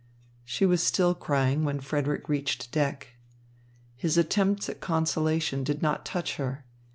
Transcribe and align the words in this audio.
She 0.43 0.65
was 0.65 0.81
still 0.81 1.13
crying 1.13 1.63
when 1.63 1.79
Frederick 1.79 2.27
reached 2.27 2.71
deck. 2.71 3.09
His 3.95 4.17
attempts 4.17 4.67
at 4.67 4.79
consolation 4.79 5.63
did 5.63 5.83
not 5.83 6.05
touch 6.07 6.37
her. 6.37 6.65